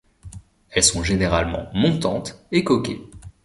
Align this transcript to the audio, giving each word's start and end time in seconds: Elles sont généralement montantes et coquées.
Elles 0.71 0.83
sont 0.83 1.03
généralement 1.03 1.69
montantes 1.75 2.43
et 2.51 2.63
coquées. 2.63 3.03